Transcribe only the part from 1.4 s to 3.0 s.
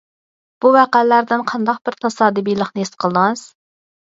قانداق بىر تاسادىپىيلىقنى ھېس